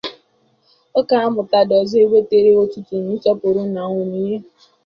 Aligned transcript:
Ọkammụta 0.99 1.59
Dozie 1.69 2.05
nwetere 2.09 2.51
ọtụtụ 2.63 2.95
nsọpụrụ 3.11 3.63
na 3.75 3.81
onyinye. 3.97 4.37